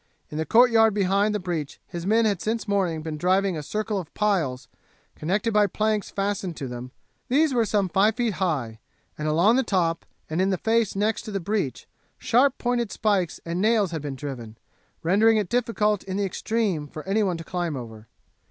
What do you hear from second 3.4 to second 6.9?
a circle of piles, connected by planks fastened to them.